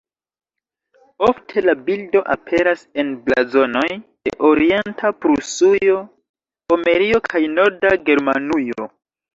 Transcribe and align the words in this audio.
Ofte 1.27 1.63
la 1.65 1.75
bildo 1.89 2.23
aperas 2.37 2.81
en 3.03 3.13
blazonoj 3.27 3.85
de 4.01 4.35
Orienta 4.51 5.13
Prusujo, 5.23 6.03
Pomerio 6.73 7.25
kaj 7.33 7.47
Norda 7.59 7.99
Germanujo. 8.11 8.95